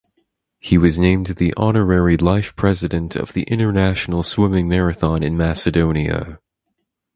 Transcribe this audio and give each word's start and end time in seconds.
He 0.57 0.79
was 0.79 0.97
named 0.97 1.27
the 1.27 1.53
Honorary 1.55 2.17
Life 2.17 2.55
President 2.55 3.15
of 3.15 3.33
the 3.33 3.43
International 3.43 4.23
Swimming 4.23 4.67
Marathon 4.67 5.21
in 5.21 5.37
Macedonia. 5.37 6.39